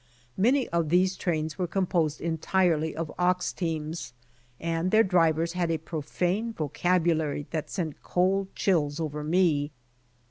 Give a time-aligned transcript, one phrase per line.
[0.35, 4.13] Many of these trains Avere composed entirely of ox teams,
[4.59, 9.69] and their drivers had a profane vocabulary that sent cold chills over me.